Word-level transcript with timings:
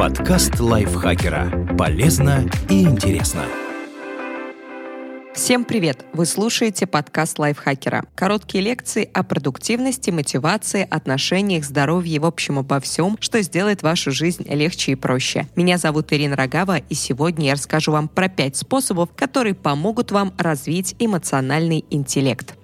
Подкаст 0.00 0.58
лайфхакера. 0.58 1.76
Полезно 1.76 2.48
и 2.70 2.84
интересно. 2.84 3.44
Всем 5.34 5.66
привет! 5.66 6.06
Вы 6.14 6.24
слушаете 6.24 6.86
подкаст 6.86 7.38
лайфхакера. 7.38 8.06
Короткие 8.14 8.64
лекции 8.64 9.10
о 9.12 9.22
продуктивности, 9.22 10.08
мотивации, 10.08 10.88
отношениях, 10.90 11.66
здоровье 11.66 12.16
и 12.16 12.18
в 12.18 12.24
общем 12.24 12.58
обо 12.58 12.80
всем, 12.80 13.18
что 13.20 13.42
сделает 13.42 13.82
вашу 13.82 14.10
жизнь 14.10 14.44
легче 14.48 14.92
и 14.92 14.94
проще. 14.94 15.46
Меня 15.54 15.76
зовут 15.76 16.10
Ирина 16.14 16.34
Рогава, 16.34 16.78
и 16.78 16.94
сегодня 16.94 17.48
я 17.48 17.52
расскажу 17.52 17.92
вам 17.92 18.08
про 18.08 18.30
пять 18.30 18.56
способов, 18.56 19.10
которые 19.14 19.54
помогут 19.54 20.12
вам 20.12 20.32
развить 20.38 20.96
эмоциональный 20.98 21.84
интеллект. 21.90 22.54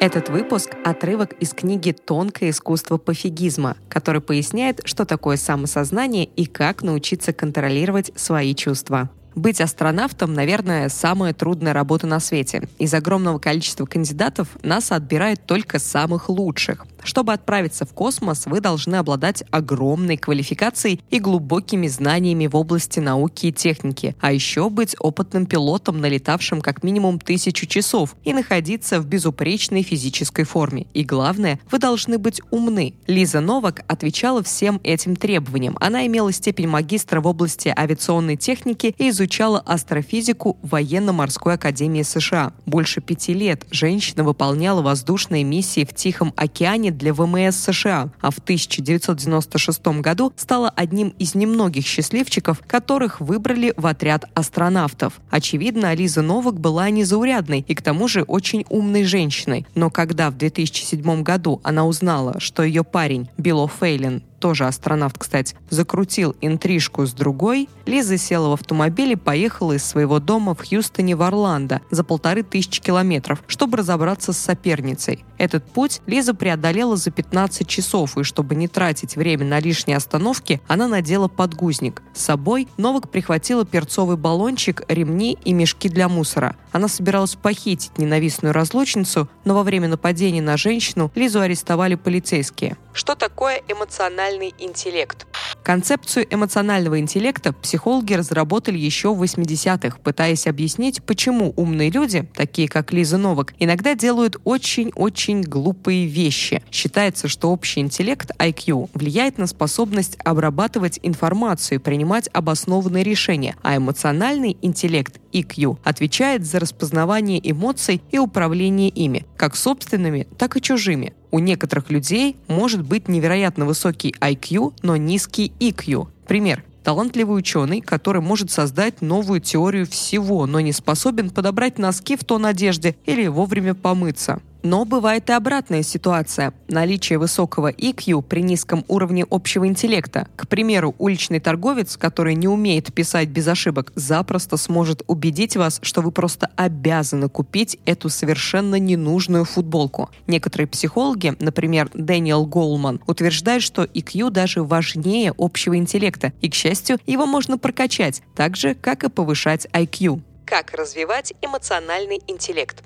Этот 0.00 0.28
выпуск– 0.28 0.76
отрывок 0.84 1.32
из 1.40 1.50
книги 1.50 1.90
«Тонкое 1.90 2.50
искусство 2.50 2.98
пофигизма», 2.98 3.76
который 3.88 4.20
поясняет, 4.20 4.80
что 4.84 5.04
такое 5.04 5.36
самосознание 5.36 6.24
и 6.24 6.46
как 6.46 6.82
научиться 6.82 7.32
контролировать 7.32 8.12
свои 8.14 8.54
чувства. 8.54 9.10
Быть 9.38 9.60
астронавтом, 9.60 10.34
наверное, 10.34 10.88
самая 10.88 11.32
трудная 11.32 11.72
работа 11.72 12.08
на 12.08 12.18
свете. 12.18 12.68
Из 12.80 12.92
огромного 12.92 13.38
количества 13.38 13.86
кандидатов 13.86 14.48
НАСА 14.64 14.96
отбирает 14.96 15.46
только 15.46 15.78
самых 15.78 16.28
лучших. 16.28 16.84
Чтобы 17.04 17.32
отправиться 17.32 17.86
в 17.86 17.92
космос, 17.92 18.46
вы 18.46 18.60
должны 18.60 18.96
обладать 18.96 19.44
огромной 19.52 20.16
квалификацией 20.16 21.00
и 21.08 21.20
глубокими 21.20 21.86
знаниями 21.86 22.48
в 22.48 22.56
области 22.56 22.98
науки 22.98 23.46
и 23.46 23.52
техники, 23.52 24.16
а 24.20 24.32
еще 24.32 24.68
быть 24.68 24.96
опытным 24.98 25.46
пилотом, 25.46 26.00
налетавшим 26.00 26.60
как 26.60 26.82
минимум 26.82 27.20
тысячу 27.20 27.66
часов 27.66 28.16
и 28.24 28.32
находиться 28.32 29.00
в 29.00 29.06
безупречной 29.06 29.82
физической 29.82 30.42
форме. 30.42 30.88
И 30.94 31.04
главное, 31.04 31.60
вы 31.70 31.78
должны 31.78 32.18
быть 32.18 32.42
умны. 32.50 32.94
Лиза 33.06 33.38
Новак 33.40 33.84
отвечала 33.86 34.42
всем 34.42 34.80
этим 34.82 35.14
требованиям. 35.14 35.76
Она 35.80 36.04
имела 36.08 36.32
степень 36.32 36.66
магистра 36.66 37.20
в 37.20 37.28
области 37.28 37.72
авиационной 37.74 38.36
техники 38.36 38.96
и 38.98 39.10
изучала 39.10 39.27
астрофизику 39.64 40.56
в 40.62 40.70
военно-морской 40.70 41.54
академии 41.54 42.02
США. 42.02 42.52
Больше 42.66 43.00
пяти 43.00 43.34
лет 43.34 43.66
женщина 43.70 44.24
выполняла 44.24 44.82
воздушные 44.82 45.44
миссии 45.44 45.84
в 45.84 45.94
Тихом 45.94 46.32
океане 46.36 46.90
для 46.90 47.12
ВМС 47.14 47.56
США, 47.56 48.10
а 48.20 48.30
в 48.30 48.38
1996 48.38 49.86
году 50.00 50.32
стала 50.36 50.70
одним 50.70 51.08
из 51.18 51.34
немногих 51.34 51.86
счастливчиков, 51.86 52.60
которых 52.66 53.20
выбрали 53.20 53.72
в 53.76 53.86
отряд 53.86 54.24
астронавтов. 54.34 55.20
Очевидно, 55.30 55.90
Ализа 55.90 56.22
Новак 56.22 56.58
была 56.58 56.90
незаурядной 56.90 57.64
и 57.66 57.74
к 57.74 57.82
тому 57.82 58.08
же 58.08 58.22
очень 58.22 58.64
умной 58.68 59.04
женщиной. 59.04 59.66
Но 59.74 59.90
когда 59.90 60.30
в 60.30 60.36
2007 60.36 61.22
году 61.22 61.60
она 61.64 61.86
узнала, 61.86 62.40
что 62.40 62.62
ее 62.62 62.84
парень 62.84 63.28
Билл 63.36 63.68
Фейлин 63.68 64.22
тоже 64.38 64.66
астронавт, 64.66 65.18
кстати, 65.18 65.56
закрутил 65.70 66.36
интрижку 66.40 67.06
с 67.06 67.12
другой, 67.12 67.68
Лиза 67.86 68.18
села 68.18 68.50
в 68.50 68.52
автомобиль 68.52 69.12
и 69.12 69.16
поехала 69.16 69.72
из 69.72 69.84
своего 69.84 70.18
дома 70.20 70.54
в 70.54 70.68
Хьюстоне 70.68 71.16
в 71.16 71.22
Орландо 71.22 71.80
за 71.90 72.04
полторы 72.04 72.42
тысячи 72.42 72.80
километров, 72.80 73.42
чтобы 73.46 73.78
разобраться 73.78 74.32
с 74.32 74.38
соперницей. 74.38 75.24
Этот 75.38 75.64
путь 75.64 76.00
Лиза 76.06 76.34
преодолела 76.34 76.96
за 76.96 77.10
15 77.10 77.66
часов, 77.66 78.18
и 78.18 78.24
чтобы 78.24 78.54
не 78.54 78.68
тратить 78.68 79.16
время 79.16 79.44
на 79.44 79.60
лишние 79.60 79.96
остановки, 79.96 80.60
она 80.66 80.88
надела 80.88 81.28
подгузник. 81.28 82.02
С 82.14 82.22
собой 82.22 82.68
Новак 82.76 83.08
прихватила 83.10 83.64
перцовый 83.64 84.16
баллончик, 84.16 84.82
ремни 84.88 85.38
и 85.44 85.52
мешки 85.52 85.88
для 85.88 86.08
мусора. 86.08 86.56
Она 86.72 86.88
собиралась 86.88 87.34
похитить 87.34 87.98
ненавистную 87.98 88.52
разлучницу, 88.52 89.28
но 89.44 89.54
во 89.54 89.62
время 89.62 89.88
нападения 89.88 90.42
на 90.42 90.56
женщину 90.56 91.10
Лизу 91.14 91.40
арестовали 91.40 91.94
полицейские. 91.94 92.76
Что 92.92 93.14
такое 93.14 93.62
эмоциональный 93.68 94.54
интеллект? 94.58 95.26
Концепцию 95.68 96.26
эмоционального 96.30 96.98
интеллекта 96.98 97.52
психологи 97.52 98.14
разработали 98.14 98.78
еще 98.78 99.12
в 99.12 99.22
80-х, 99.22 99.98
пытаясь 100.02 100.46
объяснить, 100.46 101.02
почему 101.02 101.52
умные 101.56 101.90
люди, 101.90 102.26
такие 102.34 102.68
как 102.68 102.90
Лиза 102.90 103.18
Новак, 103.18 103.52
иногда 103.58 103.94
делают 103.94 104.38
очень-очень 104.44 105.42
глупые 105.42 106.06
вещи. 106.06 106.62
Считается, 106.72 107.28
что 107.28 107.50
общий 107.50 107.80
интеллект 107.80 108.30
IQ 108.38 108.88
влияет 108.94 109.36
на 109.36 109.46
способность 109.46 110.16
обрабатывать 110.24 111.00
информацию 111.02 111.80
и 111.80 111.82
принимать 111.82 112.30
обоснованные 112.32 113.04
решения, 113.04 113.54
а 113.62 113.76
эмоциональный 113.76 114.56
интеллект 114.62 115.20
EQ 115.34 115.80
отвечает 115.84 116.46
за 116.46 116.60
распознавание 116.60 117.38
эмоций 117.44 118.00
и 118.10 118.16
управление 118.16 118.88
ими, 118.88 119.26
как 119.36 119.54
собственными, 119.54 120.28
так 120.38 120.56
и 120.56 120.62
чужими. 120.62 121.12
У 121.30 121.38
некоторых 121.38 121.90
людей 121.90 122.36
может 122.48 122.82
быть 122.82 123.08
невероятно 123.08 123.66
высокий 123.66 124.14
IQ, 124.20 124.74
но 124.82 124.96
низкий 124.96 125.52
EQ. 125.60 126.08
Пример 126.26 126.64
талантливый 126.88 127.38
ученый, 127.38 127.82
который 127.82 128.22
может 128.22 128.50
создать 128.50 129.02
новую 129.02 129.40
теорию 129.40 129.86
всего, 129.86 130.46
но 130.46 130.58
не 130.60 130.72
способен 130.72 131.28
подобрать 131.28 131.76
носки 131.76 132.16
в 132.16 132.24
тон 132.24 132.46
одежде 132.46 132.96
или 133.04 133.26
вовремя 133.26 133.74
помыться. 133.74 134.40
Но 134.62 134.84
бывает 134.84 135.30
и 135.30 135.32
обратная 135.32 135.82
ситуация– 135.82 136.52
наличие 136.68 137.18
высокого 137.18 137.70
IQ 137.70 138.22
при 138.22 138.42
низком 138.42 138.84
уровне 138.88 139.24
общего 139.30 139.66
интеллекта. 139.66 140.26
К 140.34 140.48
примеру, 140.48 140.96
уличный 140.98 141.38
торговец, 141.38 141.96
который 141.96 142.34
не 142.34 142.48
умеет 142.48 142.92
писать 142.92 143.28
без 143.28 143.46
ошибок, 143.46 143.92
запросто 143.94 144.56
сможет 144.56 145.02
убедить 145.06 145.56
вас, 145.56 145.78
что 145.82 146.00
вы 146.00 146.10
просто 146.10 146.50
обязаны 146.56 147.28
купить 147.28 147.78
эту 147.84 148.08
совершенно 148.08 148.76
ненужную 148.76 149.44
футболку. 149.44 150.10
Некоторые 150.26 150.66
психологи, 150.66 151.36
например, 151.38 151.90
Дэниел 151.94 152.44
Голман, 152.44 153.00
утверждают, 153.06 153.62
что 153.62 153.84
IQ 153.84 154.30
даже 154.30 154.64
важнее 154.64 155.32
общего 155.38 155.76
интеллекта, 155.76 156.32
и, 156.40 156.50
к 156.50 156.54
счастью, 156.54 156.98
его 157.06 157.26
можно 157.26 157.58
прокачать, 157.58 158.22
так 158.34 158.56
же, 158.56 158.74
как 158.74 159.04
и 159.04 159.08
повышать 159.08 159.66
IQ. 159.72 160.20
Как 160.44 160.72
развивать 160.72 161.34
эмоциональный 161.42 162.20
интеллект? 162.26 162.82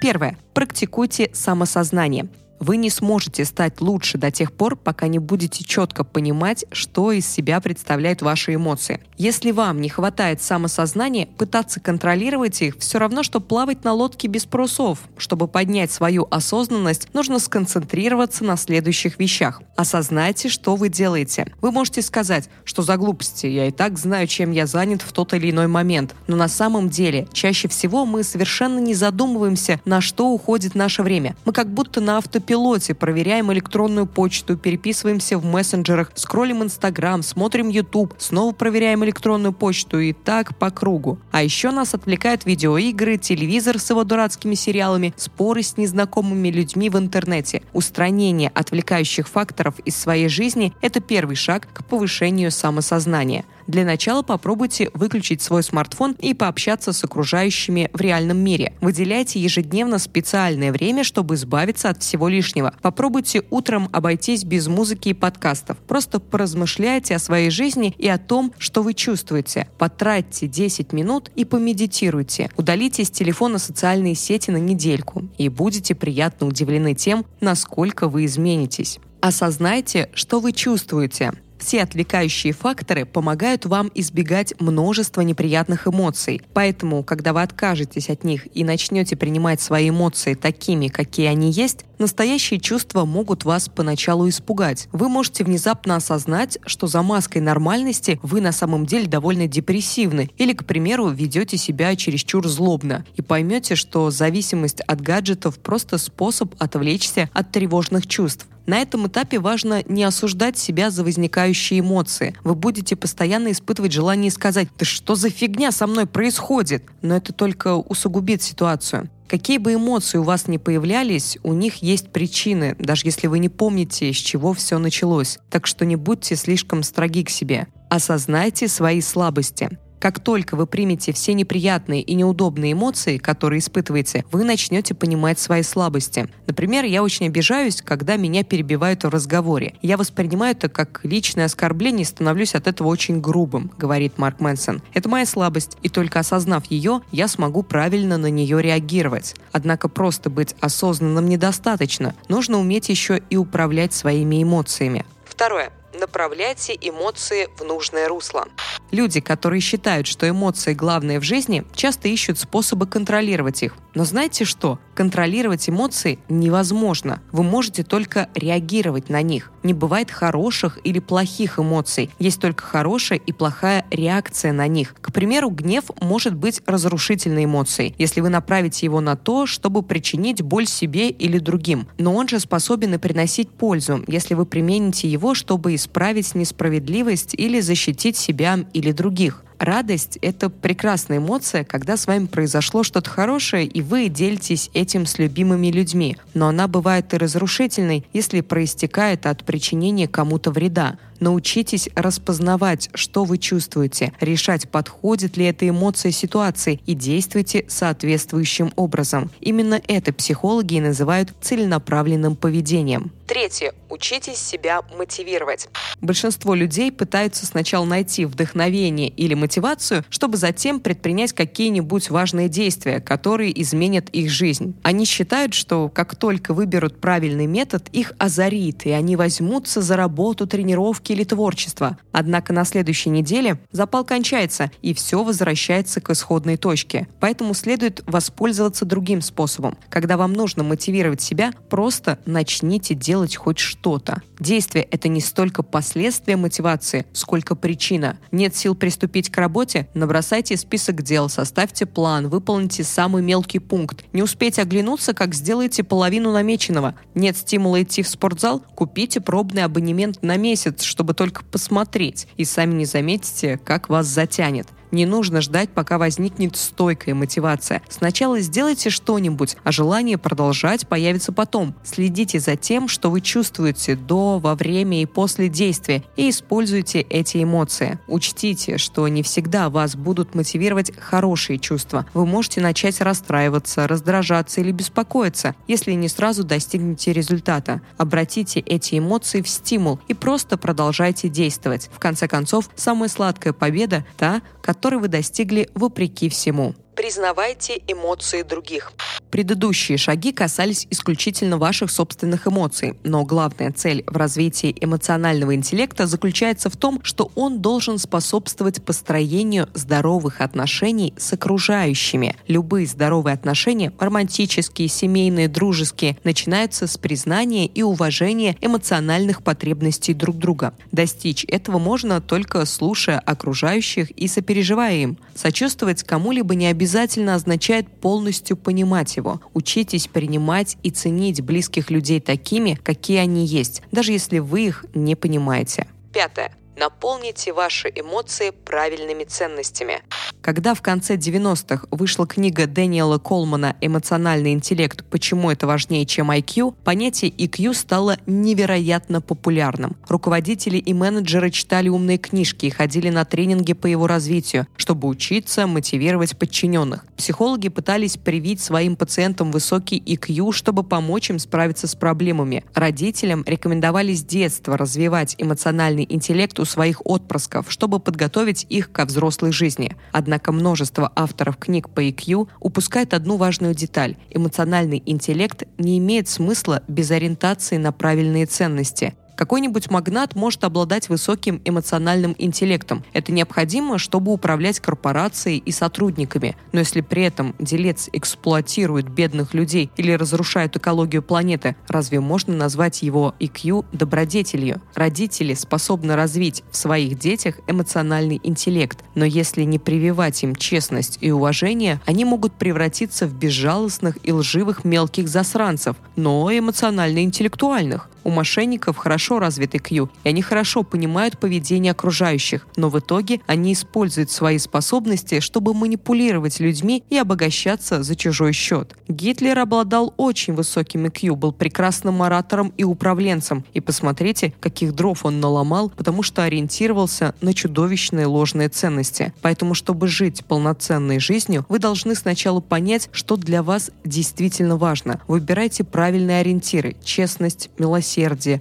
Первое. 0.00 0.38
Практикуйте 0.54 1.30
самосознание. 1.32 2.28
Вы 2.60 2.76
не 2.76 2.90
сможете 2.90 3.46
стать 3.46 3.80
лучше 3.80 4.18
до 4.18 4.30
тех 4.30 4.52
пор, 4.52 4.76
пока 4.76 5.08
не 5.08 5.18
будете 5.18 5.64
четко 5.64 6.04
понимать, 6.04 6.66
что 6.72 7.10
из 7.10 7.26
себя 7.26 7.58
представляют 7.58 8.20
ваши 8.20 8.54
эмоции. 8.54 9.00
Если 9.16 9.50
вам 9.50 9.80
не 9.80 9.88
хватает 9.88 10.42
самосознания, 10.42 11.26
пытаться 11.38 11.80
контролировать 11.80 12.60
их 12.60 12.76
все 12.76 12.98
равно, 12.98 13.22
что 13.22 13.40
плавать 13.40 13.82
на 13.82 13.94
лодке 13.94 14.28
без 14.28 14.44
парусов. 14.44 14.98
Чтобы 15.16 15.48
поднять 15.48 15.90
свою 15.90 16.28
осознанность, 16.30 17.08
нужно 17.14 17.38
сконцентрироваться 17.38 18.44
на 18.44 18.58
следующих 18.58 19.18
вещах. 19.18 19.62
Осознайте, 19.74 20.50
что 20.50 20.76
вы 20.76 20.90
делаете. 20.90 21.50
Вы 21.62 21.72
можете 21.72 22.02
сказать, 22.02 22.50
что 22.64 22.82
за 22.82 22.98
глупости, 22.98 23.46
я 23.46 23.68
и 23.68 23.70
так 23.70 23.98
знаю, 23.98 24.26
чем 24.26 24.50
я 24.50 24.66
занят 24.66 25.00
в 25.00 25.12
тот 25.12 25.32
или 25.32 25.50
иной 25.50 25.66
момент. 25.66 26.14
Но 26.26 26.36
на 26.36 26.48
самом 26.48 26.90
деле, 26.90 27.26
чаще 27.32 27.68
всего 27.68 28.04
мы 28.04 28.22
совершенно 28.22 28.80
не 28.80 28.92
задумываемся, 28.92 29.80
на 29.86 30.02
что 30.02 30.28
уходит 30.28 30.74
наше 30.74 31.02
время. 31.02 31.34
Мы 31.46 31.54
как 31.54 31.72
будто 31.72 32.02
на 32.02 32.18
автопилоте 32.18 32.49
автопилоте, 32.50 32.94
проверяем 32.94 33.52
электронную 33.52 34.06
почту, 34.06 34.56
переписываемся 34.56 35.38
в 35.38 35.44
мессенджерах, 35.44 36.10
скроллим 36.16 36.64
Инстаграм, 36.64 37.22
смотрим 37.22 37.68
YouTube, 37.68 38.14
снова 38.18 38.52
проверяем 38.52 39.04
электронную 39.04 39.52
почту 39.52 40.00
и 40.00 40.12
так 40.12 40.56
по 40.58 40.70
кругу. 40.70 41.18
А 41.30 41.44
еще 41.44 41.70
нас 41.70 41.94
отвлекают 41.94 42.46
видеоигры, 42.46 43.18
телевизор 43.18 43.78
с 43.78 43.90
его 43.90 44.02
дурацкими 44.02 44.54
сериалами, 44.54 45.14
споры 45.16 45.62
с 45.62 45.76
незнакомыми 45.76 46.48
людьми 46.48 46.90
в 46.90 46.98
интернете. 46.98 47.62
Устранение 47.72 48.50
отвлекающих 48.52 49.28
факторов 49.28 49.78
из 49.84 49.96
своей 49.96 50.28
жизни– 50.28 50.72
это 50.80 51.00
первый 51.00 51.36
шаг 51.36 51.68
к 51.72 51.84
повышению 51.84 52.50
самосознания– 52.50 53.44
для 53.70 53.84
начала 53.84 54.22
попробуйте 54.22 54.90
выключить 54.94 55.42
свой 55.42 55.62
смартфон 55.62 56.16
и 56.18 56.34
пообщаться 56.34 56.92
с 56.92 57.04
окружающими 57.04 57.88
в 57.92 58.00
реальном 58.00 58.38
мире. 58.38 58.72
Выделяйте 58.80 59.38
ежедневно 59.38 60.00
специальное 60.00 60.72
время, 60.72 61.04
чтобы 61.04 61.36
избавиться 61.36 61.90
от 61.90 62.02
всего 62.02 62.28
лишнего. 62.40 62.72
Попробуйте 62.80 63.42
утром 63.50 63.90
обойтись 63.92 64.44
без 64.44 64.66
музыки 64.66 65.10
и 65.10 65.14
подкастов. 65.14 65.76
Просто 65.76 66.20
поразмышляйте 66.20 67.14
о 67.14 67.18
своей 67.18 67.50
жизни 67.50 67.94
и 67.98 68.08
о 68.08 68.16
том, 68.16 68.52
что 68.56 68.82
вы 68.82 68.94
чувствуете. 68.94 69.68
Потратьте 69.78 70.46
10 70.46 70.94
минут 70.94 71.30
и 71.36 71.44
помедитируйте. 71.44 72.50
Удалите 72.56 73.02
из 73.02 73.10
телефона 73.10 73.58
социальные 73.58 74.14
сети 74.14 74.50
на 74.50 74.56
недельку 74.56 75.28
и 75.36 75.50
будете 75.50 75.94
приятно 75.94 76.46
удивлены 76.46 76.94
тем, 76.94 77.26
насколько 77.40 78.08
вы 78.08 78.24
изменитесь. 78.24 78.98
Осознайте, 79.20 80.08
что 80.14 80.40
вы 80.40 80.52
чувствуете. 80.52 81.32
Все 81.60 81.82
отвлекающие 81.82 82.54
факторы 82.54 83.04
помогают 83.04 83.66
вам 83.66 83.90
избегать 83.94 84.58
множества 84.58 85.20
неприятных 85.20 85.86
эмоций. 85.86 86.40
Поэтому, 86.54 87.04
когда 87.04 87.34
вы 87.34 87.42
откажетесь 87.42 88.08
от 88.08 88.24
них 88.24 88.48
и 88.56 88.64
начнете 88.64 89.14
принимать 89.14 89.60
свои 89.60 89.90
эмоции 89.90 90.32
такими, 90.32 90.88
какие 90.88 91.26
они 91.26 91.50
есть, 91.50 91.84
настоящие 91.98 92.58
чувства 92.58 93.04
могут 93.04 93.44
вас 93.44 93.68
поначалу 93.68 94.26
испугать. 94.28 94.88
Вы 94.90 95.10
можете 95.10 95.44
внезапно 95.44 95.96
осознать, 95.96 96.58
что 96.64 96.86
за 96.86 97.02
маской 97.02 97.38
нормальности 97.38 98.18
вы 98.22 98.40
на 98.40 98.52
самом 98.52 98.86
деле 98.86 99.06
довольно 99.06 99.46
депрессивны 99.46 100.30
или, 100.38 100.54
к 100.54 100.64
примеру, 100.64 101.08
ведете 101.10 101.58
себя 101.58 101.94
чересчур 101.94 102.48
злобно 102.48 103.04
и 103.16 103.22
поймете, 103.22 103.74
что 103.74 104.10
зависимость 104.10 104.80
от 104.80 105.02
гаджетов 105.02 105.58
просто 105.58 105.98
способ 105.98 106.54
отвлечься 106.58 107.28
от 107.34 107.52
тревожных 107.52 108.06
чувств. 108.06 108.46
На 108.66 108.78
этом 108.78 109.06
этапе 109.06 109.38
важно 109.38 109.82
не 109.86 110.04
осуждать 110.04 110.58
себя 110.58 110.90
за 110.90 111.04
возникающие 111.04 111.80
эмоции. 111.80 112.34
Вы 112.44 112.54
будете 112.54 112.96
постоянно 112.96 113.52
испытывать 113.52 113.92
желание 113.92 114.30
сказать 114.30 114.68
«Да 114.78 114.84
что 114.84 115.14
за 115.14 115.30
фигня 115.30 115.72
со 115.72 115.86
мной 115.86 116.06
происходит?» 116.06 116.84
Но 117.02 117.16
это 117.16 117.32
только 117.32 117.76
усугубит 117.76 118.42
ситуацию. 118.42 119.08
Какие 119.30 119.58
бы 119.58 119.74
эмоции 119.74 120.18
у 120.18 120.24
вас 120.24 120.48
ни 120.48 120.56
появлялись, 120.56 121.38
у 121.44 121.52
них 121.52 121.76
есть 121.76 122.10
причины, 122.10 122.74
даже 122.80 123.06
если 123.06 123.28
вы 123.28 123.38
не 123.38 123.48
помните, 123.48 124.12
с 124.12 124.16
чего 124.16 124.52
все 124.54 124.78
началось. 124.78 125.38
Так 125.50 125.68
что 125.68 125.84
не 125.84 125.94
будьте 125.94 126.34
слишком 126.34 126.82
строги 126.82 127.22
к 127.22 127.30
себе. 127.30 127.68
Осознайте 127.88 128.66
свои 128.66 129.00
слабости. 129.00 129.78
Как 130.00 130.18
только 130.18 130.56
вы 130.56 130.66
примете 130.66 131.12
все 131.12 131.34
неприятные 131.34 132.00
и 132.00 132.14
неудобные 132.14 132.72
эмоции, 132.72 133.18
которые 133.18 133.58
испытываете, 133.60 134.24
вы 134.32 134.44
начнете 134.44 134.94
понимать 134.94 135.38
свои 135.38 135.62
слабости. 135.62 136.26
Например, 136.46 136.84
я 136.84 137.02
очень 137.02 137.26
обижаюсь, 137.26 137.82
когда 137.82 138.16
меня 138.16 138.42
перебивают 138.42 139.04
в 139.04 139.08
разговоре. 139.10 139.74
Я 139.82 139.98
воспринимаю 139.98 140.52
это 140.52 140.70
как 140.70 141.00
личное 141.04 141.44
оскорбление 141.44 142.02
и 142.02 142.06
становлюсь 142.06 142.54
от 142.54 142.66
этого 142.66 142.88
очень 142.88 143.20
грубым, 143.20 143.70
говорит 143.76 144.16
Марк 144.16 144.40
Мэнсон. 144.40 144.80
Это 144.94 145.10
моя 145.10 145.26
слабость, 145.26 145.76
и 145.82 145.90
только 145.90 146.20
осознав 146.20 146.64
ее, 146.70 147.02
я 147.12 147.28
смогу 147.28 147.62
правильно 147.62 148.16
на 148.16 148.30
нее 148.30 148.62
реагировать. 148.62 149.34
Однако 149.52 149.88
просто 149.88 150.30
быть 150.30 150.56
осознанным 150.60 151.28
недостаточно. 151.28 152.14
Нужно 152.28 152.58
уметь 152.58 152.88
еще 152.88 153.20
и 153.28 153.36
управлять 153.36 153.92
своими 153.92 154.42
эмоциями. 154.42 155.04
Второе. 155.26 155.70
Направляйте 155.92 156.76
эмоции 156.80 157.48
в 157.58 157.64
нужное 157.64 158.08
русло. 158.08 158.46
Люди, 158.90 159.20
которые 159.20 159.60
считают, 159.60 160.06
что 160.06 160.28
эмоции 160.28 160.74
главные 160.74 161.20
в 161.20 161.22
жизни, 161.22 161.64
часто 161.74 162.08
ищут 162.08 162.38
способы 162.38 162.86
контролировать 162.86 163.62
их. 163.62 163.74
Но 163.94 164.04
знаете 164.04 164.44
что? 164.44 164.78
Контролировать 164.94 165.68
эмоции 165.68 166.18
невозможно. 166.28 167.22
Вы 167.32 167.42
можете 167.42 167.82
только 167.82 168.28
реагировать 168.34 169.08
на 169.08 169.22
них. 169.22 169.50
Не 169.62 169.72
бывает 169.72 170.10
хороших 170.10 170.78
или 170.84 170.98
плохих 170.98 171.58
эмоций. 171.58 172.10
Есть 172.18 172.40
только 172.40 172.64
хорошая 172.64 173.18
и 173.18 173.32
плохая 173.32 173.84
реакция 173.90 174.52
на 174.52 174.66
них. 174.66 174.94
К 175.00 175.12
примеру, 175.12 175.50
гнев 175.50 175.84
может 176.00 176.34
быть 176.34 176.62
разрушительной 176.66 177.46
эмоцией, 177.46 177.94
если 177.98 178.20
вы 178.20 178.28
направите 178.28 178.86
его 178.86 179.00
на 179.00 179.16
то, 179.16 179.46
чтобы 179.46 179.82
причинить 179.82 180.42
боль 180.42 180.66
себе 180.66 181.10
или 181.10 181.38
другим. 181.38 181.88
Но 181.98 182.14
он 182.14 182.28
же 182.28 182.40
способен 182.40 182.94
и 182.94 182.98
приносить 182.98 183.50
пользу, 183.50 184.04
если 184.06 184.34
вы 184.34 184.46
примените 184.46 185.08
его, 185.08 185.34
чтобы 185.34 185.74
исправить 185.74 186.34
несправедливость 186.34 187.34
или 187.34 187.60
защитить 187.60 188.16
себя 188.16 188.58
или 188.72 188.92
других. 188.92 189.44
Радость— 189.60 190.16
это 190.22 190.48
прекрасная 190.48 191.18
эмоция, 191.18 191.64
когда 191.64 191.98
с 191.98 192.06
вами 192.06 192.24
произошло 192.24 192.82
что-то 192.82 193.10
хорошее, 193.10 193.66
и 193.66 193.82
вы 193.82 194.08
делитесь 194.08 194.70
этим 194.72 195.04
с 195.04 195.18
любимыми 195.18 195.66
людьми. 195.66 196.16
Но 196.32 196.48
она 196.48 196.66
бывает 196.66 197.12
и 197.12 197.18
разрушительной, 197.18 198.06
если 198.14 198.40
проистекает 198.40 199.26
от 199.26 199.44
причинения 199.44 200.08
кому-то 200.08 200.50
вреда. 200.50 200.96
Научитесь 201.20 201.88
распознавать, 201.94 202.88
что 202.94 203.24
вы 203.24 203.38
чувствуете, 203.38 204.12
решать, 204.20 204.68
подходит 204.68 205.36
ли 205.36 205.44
эта 205.44 205.68
эмоция 205.68 206.12
ситуации 206.12 206.80
и 206.86 206.94
действуйте 206.94 207.66
соответствующим 207.68 208.72
образом. 208.76 209.30
Именно 209.40 209.80
это 209.86 210.12
психологи 210.12 210.78
называют 210.80 211.32
целенаправленным 211.40 212.36
поведением. 212.36 213.12
Третье. 213.26 213.72
Учитесь 213.88 214.38
себя 214.38 214.82
мотивировать. 214.98 215.68
Большинство 216.00 216.54
людей 216.54 216.90
пытаются 216.90 217.46
сначала 217.46 217.84
найти 217.84 218.24
вдохновение 218.24 219.08
или 219.08 219.34
мотивацию, 219.34 220.04
чтобы 220.10 220.36
затем 220.36 220.80
предпринять 220.80 221.32
какие-нибудь 221.32 222.10
важные 222.10 222.48
действия, 222.48 222.98
которые 222.98 223.60
изменят 223.62 224.08
их 224.10 224.30
жизнь. 224.30 224.74
Они 224.82 225.04
считают, 225.04 225.54
что 225.54 225.88
как 225.88 226.16
только 226.16 226.54
выберут 226.54 227.00
правильный 227.00 227.46
метод, 227.46 227.88
их 227.92 228.14
озарит, 228.18 228.86
и 228.86 228.90
они 228.90 229.14
возьмутся 229.14 229.80
за 229.80 229.96
работу, 229.96 230.48
тренировки 230.48 231.09
или 231.10 231.24
творчество. 231.24 231.98
Однако 232.12 232.52
на 232.52 232.64
следующей 232.64 233.10
неделе 233.10 233.58
запал 233.72 234.04
кончается, 234.04 234.70
и 234.82 234.94
все 234.94 235.22
возвращается 235.22 236.00
к 236.00 236.10
исходной 236.10 236.56
точке. 236.56 237.08
Поэтому 237.20 237.54
следует 237.54 238.02
воспользоваться 238.06 238.84
другим 238.84 239.20
способом. 239.22 239.76
Когда 239.88 240.16
вам 240.16 240.32
нужно 240.32 240.62
мотивировать 240.62 241.20
себя, 241.20 241.52
просто 241.68 242.18
начните 242.26 242.94
делать 242.94 243.36
хоть 243.36 243.58
что-то. 243.58 244.22
Действие— 244.38 244.84
это 244.90 245.08
не 245.08 245.20
столько 245.20 245.62
последствия 245.62 246.36
мотивации, 246.36 247.06
сколько 247.12 247.54
причина. 247.54 248.18
Нет 248.32 248.56
сил 248.56 248.74
приступить 248.74 249.30
к 249.30 249.36
работе? 249.36 249.88
Набросайте 249.94 250.56
список 250.56 251.02
дел, 251.02 251.28
составьте 251.28 251.86
план, 251.86 252.28
выполните 252.28 252.84
самый 252.84 253.22
мелкий 253.22 253.58
пункт. 253.58 254.04
Не 254.12 254.22
успейте 254.22 254.62
оглянуться, 254.62 255.12
как 255.12 255.34
сделаете 255.34 255.82
половину 255.84 256.32
намеченного. 256.32 256.94
Нет 257.14 257.36
стимула 257.36 257.82
идти 257.82 258.02
в 258.02 258.08
спортзал? 258.08 258.60
Купите 258.74 259.20
пробный 259.20 259.64
абонемент 259.64 260.22
на 260.22 260.36
месяц, 260.36 260.82
чтобы 260.82 260.99
только 261.14 261.44
посмотреть. 261.44 262.28
И 262.36 262.44
сами 262.44 262.74
не 262.74 262.84
заметите, 262.84 263.58
как 263.58 263.88
вас 263.88 264.06
затянет. 264.06 264.68
Не 264.90 265.06
нужно 265.06 265.40
ждать, 265.40 265.70
пока 265.70 265.98
возникнет 265.98 266.56
стойкая 266.56 267.14
мотивация. 267.14 267.82
Сначала 267.88 268.40
сделайте 268.40 268.90
что-нибудь, 268.90 269.56
а 269.64 269.72
желание 269.72 270.18
продолжать 270.18 270.86
появится 270.88 271.32
потом. 271.32 271.74
Следите 271.84 272.40
за 272.40 272.56
тем, 272.56 272.88
что 272.88 273.10
вы 273.10 273.20
чувствуете 273.20 273.94
до, 273.94 274.38
во 274.38 274.54
время 274.54 275.02
и 275.02 275.06
после 275.06 275.48
действия, 275.48 276.02
и 276.16 276.30
используйте 276.30 277.00
эти 277.00 277.42
эмоции. 277.42 277.98
Учтите, 278.08 278.78
что 278.78 279.06
не 279.08 279.22
всегда 279.22 279.70
вас 279.70 279.96
будут 279.96 280.34
мотивировать 280.34 280.92
хорошие 280.96 281.58
чувства. 281.58 282.06
Вы 282.14 282.26
можете 282.26 282.60
начать 282.60 283.00
расстраиваться, 283.00 283.86
раздражаться 283.86 284.60
или 284.60 284.72
беспокоиться, 284.72 285.54
если 285.68 285.92
не 285.92 286.08
сразу 286.08 286.44
достигнете 286.44 287.12
результата. 287.12 287.80
Обратите 287.96 288.60
эти 288.60 288.98
эмоции 288.98 289.42
в 289.42 289.48
стимул 289.48 290.00
и 290.08 290.14
просто 290.14 290.56
продолжайте 290.58 291.28
действовать. 291.28 291.90
В 291.92 291.98
конце 291.98 292.26
концов, 292.26 292.68
самая 292.74 293.08
сладкая 293.08 293.52
победа– 293.52 294.04
та, 294.16 294.42
которая 294.62 294.79
который 294.80 294.98
вы 294.98 295.08
достигли 295.08 295.68
вопреки 295.74 296.30
всему. 296.30 296.74
Признавайте 296.94 297.80
эмоции 297.86 298.42
других. 298.42 298.92
Предыдущие 299.30 299.96
шаги 299.96 300.32
касались 300.32 300.88
исключительно 300.90 301.56
ваших 301.56 301.92
собственных 301.92 302.48
эмоций, 302.48 302.96
но 303.04 303.24
главная 303.24 303.70
цель 303.70 304.02
в 304.08 304.16
развитии 304.16 304.76
эмоционального 304.80 305.54
интеллекта 305.54 306.08
заключается 306.08 306.68
в 306.68 306.76
том, 306.76 307.00
что 307.04 307.30
он 307.36 307.60
должен 307.60 307.98
способствовать 307.98 308.82
построению 308.82 309.68
здоровых 309.72 310.40
отношений 310.40 311.14
с 311.16 311.32
окружающими. 311.32 312.34
Любые 312.48 312.88
здоровые 312.88 313.34
отношения, 313.34 313.92
романтические, 314.00 314.88
семейные, 314.88 315.46
дружеские, 315.46 316.18
начинаются 316.24 316.88
с 316.88 316.98
признания 316.98 317.66
и 317.66 317.84
уважения 317.84 318.56
эмоциональных 318.60 319.44
потребностей 319.44 320.12
друг 320.12 320.38
друга. 320.38 320.74
Достичь 320.90 321.44
этого 321.44 321.78
можно 321.78 322.20
только 322.20 322.64
слушая 322.66 323.20
окружающих 323.20 324.10
и 324.10 324.26
сопереживая 324.26 324.96
им. 324.96 325.18
Сочувствовать 325.36 326.02
кому-либо 326.02 326.56
не 326.56 326.66
обязательно 326.66 326.79
обязательно 326.80 327.34
означает 327.34 327.86
полностью 328.00 328.56
понимать 328.56 329.18
его. 329.18 329.42
Учитесь 329.52 330.08
принимать 330.08 330.78
и 330.82 330.90
ценить 330.90 331.42
близких 331.42 331.90
людей 331.90 332.20
такими, 332.20 332.78
какие 332.82 333.18
они 333.18 333.44
есть, 333.44 333.82
даже 333.92 334.12
если 334.12 334.38
вы 334.38 334.68
их 334.68 334.86
не 334.94 335.14
понимаете. 335.14 335.86
Пятое. 336.14 336.54
Наполните 336.80 337.52
ваши 337.52 337.92
эмоции 337.94 338.52
правильными 338.64 339.24
ценностями. 339.24 340.00
Когда 340.40 340.72
в 340.74 340.80
конце 340.80 341.16
90-х 341.16 341.86
вышла 341.90 342.26
книга 342.26 342.66
Дэниела 342.66 343.18
Колмана 343.18 343.76
«Эмоциональный 343.82 344.52
интеллект. 344.52 345.04
Почему 345.10 345.50
это 345.50 345.66
важнее, 345.66 346.06
чем 346.06 346.30
IQ», 346.30 346.74
понятие 346.82 347.30
EQ 347.30 347.74
стало 347.74 348.16
невероятно 348.24 349.20
популярным. 349.20 349.98
Руководители 350.08 350.78
и 350.78 350.94
менеджеры 350.94 351.50
читали 351.50 351.90
умные 351.90 352.16
книжки 352.16 352.64
и 352.64 352.70
ходили 352.70 353.10
на 353.10 353.26
тренинги 353.26 353.74
по 353.74 353.86
его 353.86 354.06
развитию, 354.06 354.66
чтобы 354.78 355.08
учиться 355.08 355.66
мотивировать 355.66 356.38
подчиненных. 356.38 357.04
Психологи 357.18 357.68
пытались 357.68 358.16
привить 358.16 358.62
своим 358.62 358.96
пациентам 358.96 359.52
высокий 359.52 360.00
EQ, 360.00 360.52
чтобы 360.52 360.82
помочь 360.84 361.28
им 361.28 361.38
справиться 361.38 361.86
с 361.86 361.94
проблемами. 361.94 362.64
Родителям 362.72 363.44
рекомендовали 363.46 364.14
с 364.14 364.24
детства 364.24 364.78
развивать 364.78 365.34
эмоциональный 365.36 366.06
интеллект 366.08 366.58
у 366.58 366.64
своих 366.70 367.04
отпрысков, 367.04 367.70
чтобы 367.70 368.00
подготовить 368.00 368.66
их 368.68 368.92
ко 368.92 369.04
взрослой 369.04 369.52
жизни. 369.52 369.96
Однако 370.12 370.52
множество 370.52 371.10
авторов 371.14 371.56
книг 371.56 371.90
по 371.90 372.00
EQ 372.00 372.48
упускает 372.60 373.12
одну 373.14 373.36
важную 373.36 373.74
деталь. 373.74 374.16
Эмоциональный 374.30 375.02
интеллект 375.04 375.64
не 375.78 375.98
имеет 375.98 376.28
смысла 376.28 376.82
без 376.88 377.10
ориентации 377.10 377.76
на 377.76 377.92
правильные 377.92 378.46
ценности. 378.46 379.14
Какой-нибудь 379.40 379.90
магнат 379.90 380.36
может 380.36 380.64
обладать 380.64 381.08
высоким 381.08 381.62
эмоциональным 381.64 382.34
интеллектом. 382.36 383.02
Это 383.14 383.32
необходимо, 383.32 383.96
чтобы 383.96 384.34
управлять 384.34 384.80
корпорацией 384.80 385.62
и 385.64 385.72
сотрудниками. 385.72 386.58
Но 386.72 386.80
если 386.80 387.00
при 387.00 387.22
этом 387.22 387.54
делец 387.58 388.10
эксплуатирует 388.12 389.08
бедных 389.08 389.54
людей 389.54 389.90
или 389.96 390.12
разрушает 390.12 390.76
экологию 390.76 391.22
планеты, 391.22 391.74
разве 391.88 392.20
можно 392.20 392.54
назвать 392.54 393.00
его 393.00 393.34
IQ 393.40 393.86
добродетелью? 393.92 394.82
Родители 394.94 395.54
способны 395.54 396.16
развить 396.16 396.62
в 396.70 396.76
своих 396.76 397.18
детях 397.18 397.60
эмоциональный 397.66 398.42
интеллект, 398.42 398.98
но 399.14 399.24
если 399.24 399.62
не 399.62 399.78
прививать 399.78 400.42
им 400.42 400.54
честность 400.54 401.16
и 401.22 401.32
уважение, 401.32 402.02
они 402.04 402.26
могут 402.26 402.52
превратиться 402.52 403.26
в 403.26 403.32
безжалостных 403.32 404.18
и 404.22 404.34
лживых 404.34 404.84
мелких 404.84 405.28
засранцев, 405.28 405.96
но 406.14 406.50
эмоционально-интеллектуальных. 406.52 408.10
У 408.24 408.30
мошенников 408.30 408.96
хорошо 408.96 409.38
развит 409.38 409.74
IQ, 409.74 410.08
и 410.24 410.28
они 410.28 410.42
хорошо 410.42 410.82
понимают 410.82 411.38
поведение 411.38 411.92
окружающих, 411.92 412.66
но 412.76 412.88
в 412.88 412.98
итоге 412.98 413.40
они 413.46 413.72
используют 413.72 414.30
свои 414.30 414.58
способности, 414.58 415.40
чтобы 415.40 415.74
манипулировать 415.74 416.60
людьми 416.60 417.02
и 417.10 417.16
обогащаться 417.16 418.02
за 418.02 418.16
чужой 418.16 418.52
счет. 418.52 418.94
Гитлер 419.08 419.58
обладал 419.58 420.14
очень 420.16 420.54
высоким 420.54 421.06
IQ, 421.06 421.34
был 421.34 421.52
прекрасным 421.52 422.22
оратором 422.22 422.72
и 422.76 422.84
управленцем. 422.84 423.64
И 423.72 423.80
посмотрите, 423.80 424.52
каких 424.60 424.94
дров 424.94 425.24
он 425.24 425.40
наломал, 425.40 425.90
потому 425.96 426.22
что 426.22 426.42
ориентировался 426.42 427.34
на 427.40 427.54
чудовищные 427.54 428.26
ложные 428.26 428.68
ценности. 428.68 429.32
Поэтому, 429.42 429.74
чтобы 429.74 430.06
жить 430.08 430.44
полноценной 430.44 431.18
жизнью, 431.18 431.64
вы 431.68 431.78
должны 431.78 432.14
сначала 432.14 432.60
понять, 432.60 433.08
что 433.12 433.36
для 433.36 433.62
вас 433.62 433.90
действительно 434.04 434.76
важно. 434.76 435.20
Выбирайте 435.26 435.84
правильные 435.84 436.40
ориентиры– 436.40 436.96
честность, 437.04 437.70
милосердие, 437.78 438.09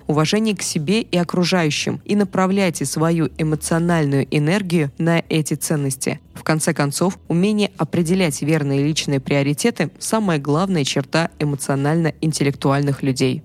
уважение 0.07 0.55
к 0.55 0.61
себе 0.61 1.01
и 1.01 1.17
окружающим. 1.17 2.01
И 2.05 2.15
направляйте 2.15 2.85
свою 2.85 3.29
эмоциональную 3.37 4.27
энергию 4.31 4.91
на 4.97 5.23
эти 5.29 5.53
ценности. 5.53 6.19
В 6.33 6.43
конце 6.43 6.73
концов, 6.73 7.19
умение 7.27 7.71
определять 7.77 8.41
верные 8.41 8.83
личные 8.83 9.19
приоритеты– 9.19 9.91
самая 9.99 10.39
главная 10.39 10.83
черта 10.83 11.31
эмоционально-интеллектуальных 11.39 13.03
людей. 13.03 13.43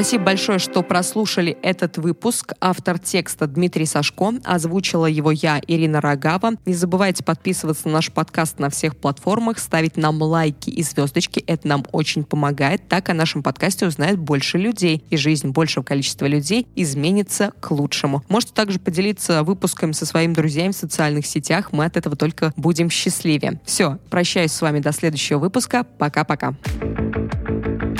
Спасибо 0.00 0.24
большое, 0.24 0.58
что 0.58 0.82
прослушали 0.82 1.58
этот 1.60 1.98
выпуск. 1.98 2.54
Автор 2.58 2.98
текста 2.98 3.46
Дмитрий 3.46 3.84
Сашко. 3.84 4.32
Озвучила 4.44 5.04
его 5.04 5.30
я, 5.30 5.60
Ирина 5.66 6.00
Рогава. 6.00 6.52
Не 6.64 6.72
забывайте 6.72 7.22
подписываться 7.22 7.86
на 7.86 7.96
наш 7.96 8.10
подкаст 8.10 8.58
на 8.58 8.70
всех 8.70 8.96
платформах, 8.96 9.58
ставить 9.58 9.98
нам 9.98 10.22
лайки 10.22 10.70
и 10.70 10.82
звездочки. 10.82 11.40
Это 11.40 11.68
нам 11.68 11.84
очень 11.92 12.24
помогает. 12.24 12.88
Так 12.88 13.10
о 13.10 13.14
нашем 13.14 13.42
подкасте 13.42 13.86
узнает 13.86 14.18
больше 14.18 14.56
людей. 14.56 15.04
И 15.10 15.18
жизнь 15.18 15.50
большего 15.50 15.84
количества 15.84 16.24
людей 16.24 16.66
изменится 16.76 17.52
к 17.60 17.70
лучшему. 17.70 18.24
Можете 18.30 18.54
также 18.54 18.78
поделиться 18.78 19.42
выпуском 19.42 19.92
со 19.92 20.06
своими 20.06 20.32
друзьями 20.32 20.72
в 20.72 20.76
социальных 20.76 21.26
сетях. 21.26 21.72
Мы 21.72 21.84
от 21.84 21.98
этого 21.98 22.16
только 22.16 22.54
будем 22.56 22.88
счастливее. 22.88 23.60
Все, 23.66 23.98
прощаюсь 24.08 24.52
с 24.52 24.62
вами 24.62 24.80
до 24.80 24.92
следующего 24.92 25.40
выпуска. 25.40 25.84
Пока-пока. 25.84 26.56